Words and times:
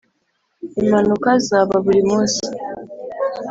impanuka 0.81 1.29
zibaburimunsi. 1.45 2.45